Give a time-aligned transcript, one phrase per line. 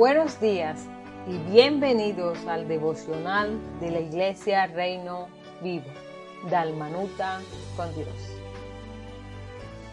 [0.00, 0.86] Buenos días
[1.28, 5.28] y bienvenidos al devocional de la Iglesia Reino
[5.62, 5.84] Vivo,
[6.48, 7.40] Dalmanuta
[7.76, 8.08] con Dios.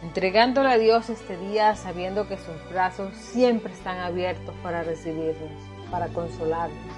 [0.02, 5.52] Entregándole a Dios este día sabiendo que sus brazos siempre están abiertos para recibirnos,
[5.92, 6.94] para consolarnos,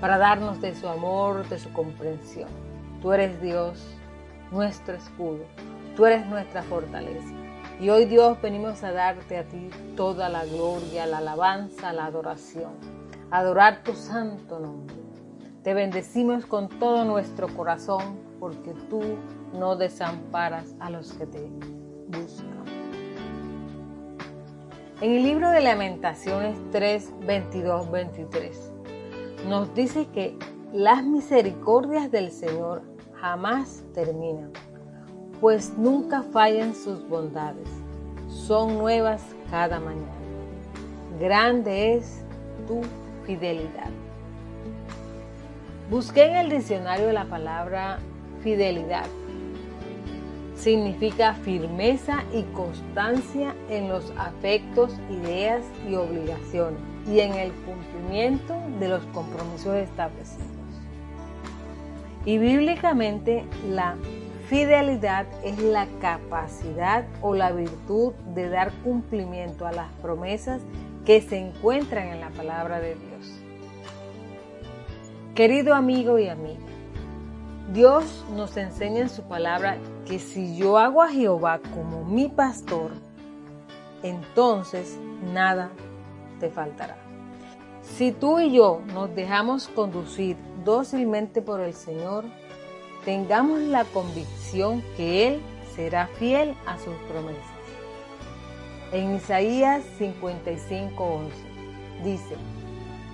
[0.00, 2.50] para darnos de su amor, de su comprensión.
[3.02, 3.84] Tú eres Dios,
[4.52, 5.44] nuestro escudo,
[5.96, 7.43] tú eres nuestra fortaleza.
[7.80, 12.72] Y hoy Dios venimos a darte a ti toda la gloria, la alabanza, la adoración.
[13.30, 14.94] Adorar tu santo nombre.
[15.64, 19.00] Te bendecimos con todo nuestro corazón porque tú
[19.52, 21.48] no desamparas a los que te
[22.08, 22.64] buscan.
[25.00, 28.72] En el libro de Lamentaciones 3, 22, 23
[29.48, 30.38] nos dice que
[30.72, 32.82] las misericordias del Señor
[33.20, 34.52] jamás terminan
[35.44, 37.68] pues nunca fallan sus bondades,
[38.30, 40.08] son nuevas cada mañana.
[41.20, 42.24] Grande es
[42.66, 42.80] tu
[43.26, 43.90] fidelidad.
[45.90, 47.98] Busqué en el diccionario la palabra
[48.42, 49.04] fidelidad.
[50.56, 58.88] Significa firmeza y constancia en los afectos, ideas y obligaciones y en el cumplimiento de
[58.88, 60.48] los compromisos establecidos.
[62.24, 63.94] Y bíblicamente la
[64.48, 70.60] Fidelidad es la capacidad o la virtud de dar cumplimiento a las promesas
[71.06, 73.40] que se encuentran en la palabra de Dios.
[75.34, 76.60] Querido amigo y amiga,
[77.72, 82.90] Dios nos enseña en su palabra que si yo hago a Jehová como mi pastor,
[84.02, 84.98] entonces
[85.32, 85.70] nada
[86.38, 86.96] te faltará.
[87.82, 92.24] Si tú y yo nos dejamos conducir dócilmente por el Señor,
[93.04, 95.42] tengamos la convicción que Él
[95.74, 97.42] será fiel a sus promesas.
[98.92, 101.30] En Isaías 55:11
[102.02, 102.36] dice,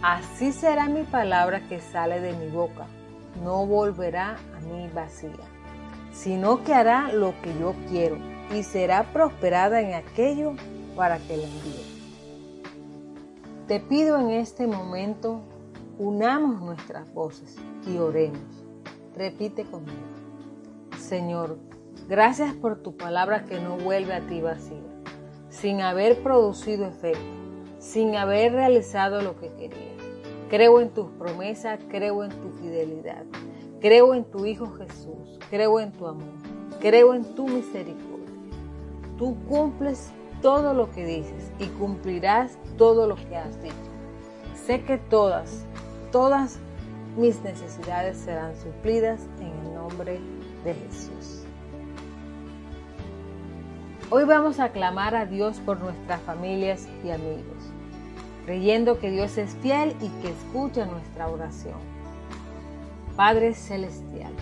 [0.02, 2.86] Así será mi palabra que sale de mi boca,
[3.42, 5.30] no volverá a mí vacía,
[6.12, 8.16] sino que hará lo que yo quiero
[8.54, 10.54] y será prosperada en aquello
[10.96, 11.86] para que la envíe.
[13.66, 15.40] Te pido en este momento,
[15.98, 17.56] unamos nuestras voces
[17.86, 18.59] y oremos
[19.16, 19.98] Repite conmigo.
[20.98, 21.58] Señor,
[22.08, 24.82] gracias por tu palabra que no vuelve a ti vacía,
[25.48, 27.20] sin haber producido efecto,
[27.78, 30.00] sin haber realizado lo que querías.
[30.48, 33.24] Creo en tus promesas, creo en tu fidelidad,
[33.80, 36.34] creo en tu Hijo Jesús, creo en tu amor,
[36.80, 38.10] creo en tu misericordia.
[39.18, 43.74] Tú cumples todo lo que dices y cumplirás todo lo que has dicho.
[44.54, 45.64] Sé que todas,
[46.12, 46.60] todas
[47.16, 50.20] mis necesidades serán suplidas en el nombre
[50.64, 51.44] de Jesús.
[54.10, 57.72] Hoy vamos a clamar a Dios por nuestras familias y amigos,
[58.44, 61.78] creyendo que Dios es fiel y que escucha nuestra oración.
[63.16, 64.32] Padre Celestial,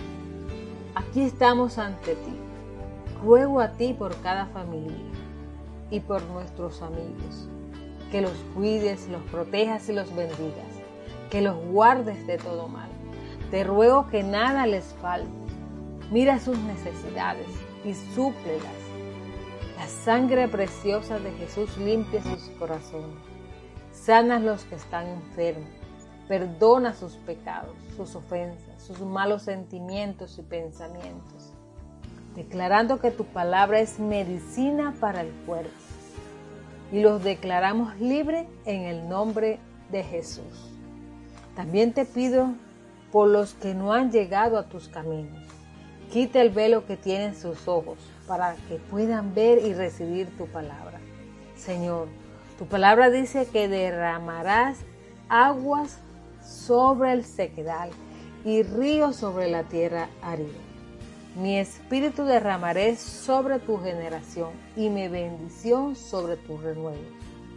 [0.95, 2.35] aquí estamos ante ti.
[3.23, 4.95] Ruego a ti por cada familia
[5.91, 7.49] y por nuestros amigos,
[8.11, 10.78] que los cuides, los protejas y los bendigas
[11.29, 12.89] que los guardes de todo mal.
[13.51, 15.29] Te ruego que nada les falte.
[16.11, 17.47] Mira sus necesidades
[17.85, 18.63] y súplelas.
[19.77, 23.17] La sangre preciosa de Jesús limpia sus corazones.
[23.91, 25.69] Sana los que están enfermos.
[26.27, 31.53] Perdona sus pecados, sus ofensas, sus malos sentimientos y pensamientos.
[32.35, 35.71] Declarando que tu palabra es medicina para el cuerpo.
[36.91, 39.59] Y los declaramos libres en el nombre
[39.91, 40.78] de Jesús.
[41.59, 42.53] También te pido
[43.11, 45.43] por los que no han llegado a tus caminos.
[46.09, 47.97] Quita el velo que tienen sus ojos
[48.29, 51.01] para que puedan ver y recibir tu palabra.
[51.57, 52.07] Señor,
[52.57, 54.77] tu palabra dice que derramarás
[55.27, 55.99] aguas
[56.41, 57.89] sobre el sequedal
[58.45, 60.47] y ríos sobre la tierra árida.
[61.35, 67.03] Mi espíritu derramaré sobre tu generación y mi bendición sobre tu renuevo.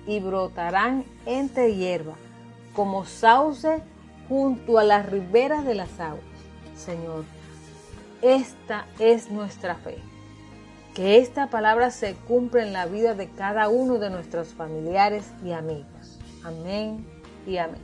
[0.08, 2.16] Y brotarán entre hierba
[2.74, 3.82] como sauce
[4.32, 6.24] junto a las riberas de las aguas.
[6.74, 7.24] Señor,
[8.22, 9.98] esta es nuestra fe.
[10.94, 15.52] Que esta palabra se cumpla en la vida de cada uno de nuestros familiares y
[15.52, 16.18] amigos.
[16.44, 17.04] Amén
[17.46, 17.82] y amén.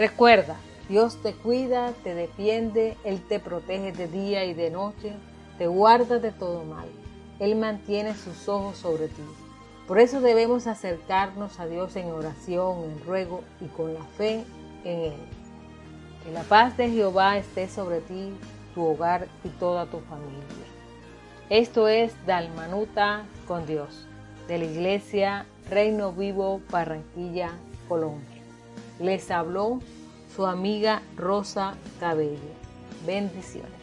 [0.00, 0.56] Recuerda,
[0.88, 5.12] Dios te cuida, te defiende, Él te protege de día y de noche,
[5.58, 6.88] te guarda de todo mal.
[7.38, 9.22] Él mantiene sus ojos sobre ti.
[9.86, 14.44] Por eso debemos acercarnos a Dios en oración, en ruego y con la fe
[14.84, 15.20] en Él.
[16.24, 18.32] Que la paz de Jehová esté sobre ti,
[18.74, 20.42] tu hogar y toda tu familia.
[21.50, 24.06] Esto es Dalmanuta con Dios,
[24.48, 27.50] de la iglesia Reino Vivo Barranquilla,
[27.88, 28.40] Colombia.
[29.00, 29.80] Les habló
[30.34, 32.38] su amiga Rosa Cabello.
[33.06, 33.81] Bendiciones.